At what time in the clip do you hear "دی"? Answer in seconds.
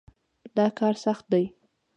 1.33-1.45